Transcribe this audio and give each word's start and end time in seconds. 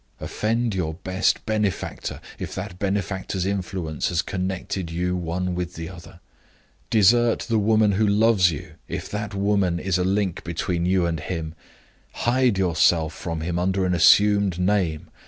Offend 0.19 0.73
your 0.73 0.95
best 0.95 1.45
benefactor, 1.45 2.21
if 2.39 2.55
that 2.55 2.79
benefactor's 2.79 3.45
influence 3.45 4.09
has 4.09 4.23
connected 4.23 4.89
you 4.89 5.15
one 5.15 5.53
with 5.53 5.75
the 5.75 5.89
other. 5.89 6.19
Desert 6.89 7.41
the 7.41 7.59
woman 7.59 7.91
who 7.91 8.07
loves 8.07 8.49
you, 8.49 8.71
if 8.87 9.07
that 9.09 9.35
woman 9.35 9.79
is 9.79 9.99
a 9.99 10.03
link 10.03 10.43
between 10.43 10.87
you 10.87 11.05
and 11.05 11.19
him. 11.19 11.53
Hide 12.13 12.57
yourself 12.57 13.13
from 13.13 13.41
him 13.41 13.59
under 13.59 13.85
an 13.85 13.93
assumed 13.93 14.57
name. 14.57 15.11